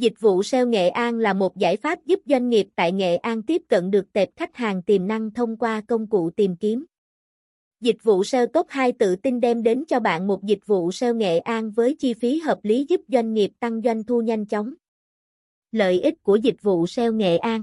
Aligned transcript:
Dịch 0.00 0.20
vụ 0.20 0.42
SEO 0.42 0.66
Nghệ 0.66 0.88
An 0.88 1.18
là 1.18 1.32
một 1.32 1.56
giải 1.56 1.76
pháp 1.76 2.06
giúp 2.06 2.20
doanh 2.26 2.48
nghiệp 2.48 2.66
tại 2.76 2.92
Nghệ 2.92 3.16
An 3.16 3.42
tiếp 3.42 3.62
cận 3.68 3.90
được 3.90 4.12
tệp 4.12 4.28
khách 4.36 4.56
hàng 4.56 4.82
tiềm 4.82 5.06
năng 5.06 5.30
thông 5.30 5.56
qua 5.56 5.82
công 5.88 6.06
cụ 6.06 6.30
tìm 6.30 6.56
kiếm. 6.56 6.84
Dịch 7.80 7.96
vụ 8.02 8.24
SEO 8.24 8.46
Top 8.46 8.66
2 8.68 8.92
tự 8.92 9.16
tin 9.16 9.40
đem 9.40 9.62
đến 9.62 9.84
cho 9.88 10.00
bạn 10.00 10.26
một 10.26 10.44
dịch 10.44 10.66
vụ 10.66 10.92
SEO 10.92 11.14
Nghệ 11.14 11.38
An 11.38 11.70
với 11.70 11.96
chi 11.98 12.14
phí 12.14 12.38
hợp 12.38 12.58
lý 12.62 12.86
giúp 12.88 13.00
doanh 13.08 13.34
nghiệp 13.34 13.50
tăng 13.60 13.82
doanh 13.84 14.04
thu 14.04 14.20
nhanh 14.20 14.46
chóng. 14.46 14.74
Lợi 15.72 16.00
ích 16.00 16.22
của 16.22 16.36
dịch 16.36 16.62
vụ 16.62 16.86
SEO 16.86 17.12
Nghệ 17.12 17.38
An 17.38 17.62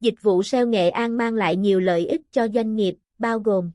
Dịch 0.00 0.22
vụ 0.22 0.42
SEO 0.42 0.66
Nghệ 0.66 0.90
An 0.90 1.16
mang 1.16 1.34
lại 1.34 1.56
nhiều 1.56 1.80
lợi 1.80 2.06
ích 2.06 2.22
cho 2.30 2.48
doanh 2.54 2.76
nghiệp, 2.76 2.94
bao 3.18 3.38
gồm 3.38 3.70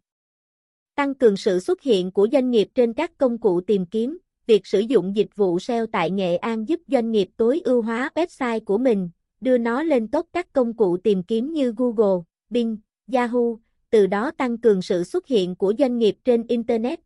Tăng 0.96 1.16
cường 1.16 1.38
sự 1.38 1.60
xuất 1.60 1.82
hiện 1.82 2.12
của 2.12 2.28
doanh 2.32 2.52
nghiệp 2.52 2.68
trên 2.76 2.94
các 2.94 3.18
công 3.18 3.38
cụ 3.38 3.62
tìm 3.62 3.86
kiếm, 3.86 4.18
việc 4.48 4.68
sử 4.68 4.80
dụng 4.80 5.16
dịch 5.16 5.36
vụ 5.36 5.60
SEO 5.60 5.86
tại 5.86 6.12
Nghệ 6.12 6.36
An 6.36 6.70
giúp 6.70 6.80
doanh 6.88 7.12
nghiệp 7.12 7.30
tối 7.38 7.62
ưu 7.66 7.82
hóa 7.82 8.10
website 8.16 8.60
của 8.66 8.78
mình, 8.78 9.10
đưa 9.42 9.58
nó 9.58 9.84
lên 9.84 10.08
top 10.08 10.28
các 10.34 10.54
công 10.54 10.74
cụ 10.74 10.98
tìm 10.98 11.24
kiếm 11.24 11.54
như 11.54 11.74
Google, 11.78 12.24
Bing, 12.50 12.78
Yahoo, 13.14 13.58
từ 13.90 14.08
đó 14.08 14.32
tăng 14.38 14.58
cường 14.58 14.82
sự 14.82 15.04
xuất 15.04 15.28
hiện 15.28 15.56
của 15.56 15.74
doanh 15.80 15.98
nghiệp 15.98 16.16
trên 16.24 16.48
Internet. 16.48 17.00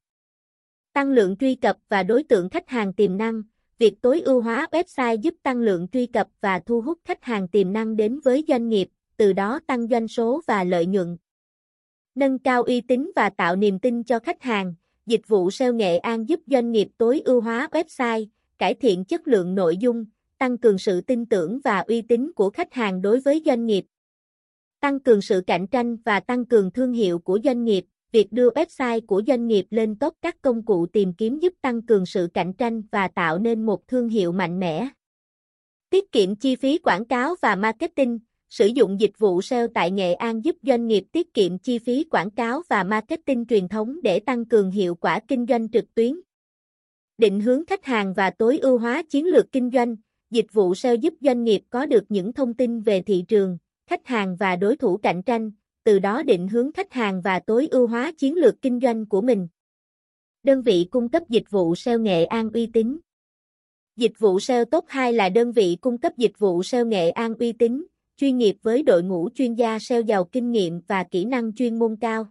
Tăng 0.94 1.12
lượng 1.12 1.36
truy 1.38 1.56
cập 1.56 1.78
và 1.90 2.04
đối 2.04 2.24
tượng 2.24 2.50
khách 2.50 2.70
hàng 2.70 2.94
tiềm 2.94 3.18
năng, 3.18 3.42
việc 3.80 4.02
tối 4.02 4.22
ưu 4.22 4.42
hóa 4.42 4.68
website 4.72 5.16
giúp 5.16 5.34
tăng 5.44 5.58
lượng 5.58 5.88
truy 5.88 6.06
cập 6.06 6.28
và 6.42 6.60
thu 6.60 6.82
hút 6.82 7.00
khách 7.06 7.24
hàng 7.24 7.48
tiềm 7.48 7.74
năng 7.74 7.96
đến 7.96 8.20
với 8.20 8.44
doanh 8.48 8.70
nghiệp, 8.70 8.90
từ 9.18 9.34
đó 9.34 9.60
tăng 9.68 9.88
doanh 9.88 10.08
số 10.08 10.42
và 10.48 10.64
lợi 10.64 10.86
nhuận. 10.86 11.18
Nâng 12.16 12.40
cao 12.40 12.64
uy 12.64 12.82
tín 12.82 13.12
và 13.16 13.30
tạo 13.30 13.56
niềm 13.56 13.80
tin 13.80 14.04
cho 14.04 14.20
khách 14.20 14.42
hàng, 14.42 14.76
dịch 15.08 15.28
vụ 15.28 15.52
SEO 15.52 15.74
Nghệ 15.74 15.98
An 15.98 16.30
giúp 16.30 16.40
doanh 16.48 16.72
nghiệp 16.72 16.88
tối 16.98 17.22
ưu 17.26 17.42
hóa 17.42 17.68
website, 17.72 18.26
cải 18.58 18.74
thiện 18.74 19.06
chất 19.06 19.28
lượng 19.28 19.56
nội 19.56 19.78
dung, 19.78 20.06
tăng 20.38 20.58
cường 20.58 20.78
sự 20.78 21.02
tin 21.02 21.26
tưởng 21.26 21.60
và 21.64 21.80
uy 21.80 22.02
tín 22.02 22.32
của 22.36 22.50
khách 22.50 22.74
hàng 22.74 23.02
đối 23.02 23.20
với 23.20 23.42
doanh 23.46 23.66
nghiệp. 23.66 23.86
Tăng 24.80 25.00
cường 25.00 25.22
sự 25.22 25.42
cạnh 25.48 25.68
tranh 25.68 25.98
và 26.06 26.20
tăng 26.20 26.46
cường 26.46 26.72
thương 26.72 26.94
hiệu 26.94 27.20
của 27.20 27.40
doanh 27.44 27.64
nghiệp, 27.64 27.86
việc 28.12 28.32
đưa 28.32 28.50
website 28.50 29.02
của 29.08 29.22
doanh 29.28 29.48
nghiệp 29.48 29.66
lên 29.70 29.96
top 29.96 30.14
các 30.22 30.42
công 30.42 30.66
cụ 30.66 30.86
tìm 30.86 31.14
kiếm 31.14 31.40
giúp 31.40 31.54
tăng 31.62 31.82
cường 31.82 32.06
sự 32.06 32.28
cạnh 32.34 32.54
tranh 32.54 32.82
và 32.92 33.08
tạo 33.08 33.40
nên 33.40 33.66
một 33.66 33.88
thương 33.88 34.10
hiệu 34.10 34.32
mạnh 34.32 34.60
mẽ. 34.60 34.88
Tiết 35.90 36.12
kiệm 36.12 36.36
chi 36.36 36.56
phí 36.56 36.78
quảng 36.78 37.06
cáo 37.06 37.36
và 37.42 37.56
marketing, 37.56 38.20
Sử 38.50 38.66
dụng 38.66 39.00
dịch 39.00 39.20
vụ 39.20 39.42
SEO 39.42 39.68
tại 39.68 39.92
Nghệ 39.92 40.14
An 40.14 40.46
giúp 40.46 40.56
doanh 40.62 40.88
nghiệp 40.88 41.04
tiết 41.12 41.34
kiệm 41.34 41.58
chi 41.58 41.80
phí 41.80 42.04
quảng 42.04 42.32
cáo 42.32 42.62
và 42.70 42.84
marketing 42.84 43.46
truyền 43.46 43.68
thống 43.68 44.00
để 44.04 44.20
tăng 44.20 44.46
cường 44.46 44.72
hiệu 44.72 44.96
quả 44.96 45.20
kinh 45.28 45.46
doanh 45.50 45.70
trực 45.70 45.96
tuyến. 45.96 46.20
Định 47.18 47.42
hướng 47.42 47.66
khách 47.66 47.86
hàng 47.86 48.14
và 48.14 48.30
tối 48.30 48.58
ưu 48.58 48.78
hóa 48.78 49.04
chiến 49.10 49.26
lược 49.26 49.52
kinh 49.52 49.72
doanh, 49.74 49.96
dịch 50.30 50.54
vụ 50.54 50.76
SEO 50.76 50.96
giúp 50.96 51.14
doanh 51.22 51.44
nghiệp 51.44 51.62
có 51.70 51.86
được 51.86 52.04
những 52.10 52.34
thông 52.34 52.54
tin 52.54 52.82
về 52.82 53.02
thị 53.02 53.26
trường, 53.28 53.58
khách 53.90 54.08
hàng 54.08 54.36
và 54.36 54.56
đối 54.56 54.78
thủ 54.78 54.98
cạnh 54.98 55.24
tranh, 55.24 55.52
từ 55.84 56.00
đó 56.00 56.24
định 56.24 56.48
hướng 56.48 56.72
khách 56.72 56.94
hàng 56.94 57.22
và 57.22 57.40
tối 57.40 57.68
ưu 57.72 57.88
hóa 57.88 58.12
chiến 58.18 58.36
lược 58.36 58.62
kinh 58.62 58.80
doanh 58.80 59.06
của 59.06 59.22
mình. 59.22 59.48
Đơn 60.44 60.62
vị 60.62 60.88
cung 60.92 61.10
cấp 61.10 61.24
dịch 61.30 61.50
vụ 61.50 61.76
SEO 61.76 62.00
Nghệ 62.00 62.26
An 62.26 62.50
uy 62.54 62.70
tín 62.74 63.00
Dịch 63.96 64.20
vụ 64.20 64.40
SEO 64.40 64.66
Top 64.66 64.86
2 64.88 65.14
là 65.14 65.30
đơn 65.30 65.52
vị 65.52 65.78
cung 65.82 65.98
cấp 65.98 66.14
dịch 66.18 66.40
vụ 66.40 66.64
SEO 66.64 66.86
Nghệ 66.86 67.10
An 67.10 67.34
uy 67.40 67.52
tín, 67.52 67.86
chuyên 68.18 68.38
nghiệp 68.38 68.56
với 68.62 68.84
đội 68.84 69.04
ngũ 69.04 69.30
chuyên 69.36 69.54
gia 69.54 69.80
SEO 69.80 70.02
giàu 70.02 70.26
kinh 70.26 70.52
nghiệm 70.52 70.82
và 70.88 71.04
kỹ 71.04 71.26
năng 71.26 71.54
chuyên 71.54 71.80
môn 71.80 71.96
cao. 72.02 72.28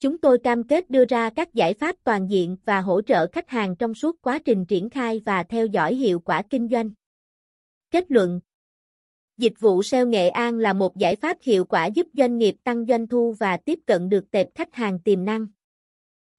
Chúng 0.00 0.18
tôi 0.18 0.38
cam 0.38 0.64
kết 0.64 0.90
đưa 0.90 1.04
ra 1.04 1.30
các 1.30 1.54
giải 1.54 1.74
pháp 1.74 1.96
toàn 2.04 2.30
diện 2.30 2.56
và 2.64 2.80
hỗ 2.80 3.02
trợ 3.02 3.26
khách 3.32 3.48
hàng 3.48 3.76
trong 3.76 3.94
suốt 3.94 4.22
quá 4.22 4.38
trình 4.38 4.66
triển 4.66 4.90
khai 4.90 5.22
và 5.26 5.42
theo 5.42 5.66
dõi 5.66 5.94
hiệu 5.94 6.20
quả 6.20 6.42
kinh 6.50 6.68
doanh. 6.68 6.90
Kết 7.90 8.10
luận 8.10 8.40
Dịch 9.36 9.60
vụ 9.60 9.82
SEO 9.82 10.06
Nghệ 10.06 10.28
An 10.28 10.58
là 10.58 10.72
một 10.72 10.96
giải 10.96 11.16
pháp 11.16 11.36
hiệu 11.42 11.64
quả 11.64 11.86
giúp 11.86 12.06
doanh 12.12 12.38
nghiệp 12.38 12.56
tăng 12.64 12.86
doanh 12.86 13.06
thu 13.06 13.32
và 13.32 13.56
tiếp 13.56 13.78
cận 13.86 14.08
được 14.08 14.30
tệp 14.30 14.48
khách 14.54 14.74
hàng 14.74 14.98
tiềm 14.98 15.24
năng. 15.24 15.46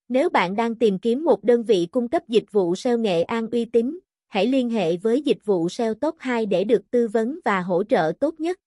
Nếu 0.09 0.29
bạn 0.29 0.55
đang 0.55 0.75
tìm 0.75 0.99
kiếm 0.99 1.25
một 1.25 1.44
đơn 1.44 1.63
vị 1.63 1.88
cung 1.91 2.09
cấp 2.09 2.23
dịch 2.28 2.51
vụ 2.51 2.75
SEO 2.75 2.97
Nghệ 2.97 3.23
An 3.23 3.49
uy 3.49 3.66
tín, 3.66 3.99
hãy 4.33 4.47
liên 4.47 4.69
hệ 4.69 4.97
với 4.97 5.21
dịch 5.21 5.45
vụ 5.45 5.69
SEO 5.69 5.94
Top 5.94 6.16
2 6.19 6.45
để 6.45 6.63
được 6.63 6.91
tư 6.91 7.07
vấn 7.07 7.39
và 7.45 7.61
hỗ 7.61 7.83
trợ 7.83 8.11
tốt 8.19 8.39
nhất. 8.39 8.59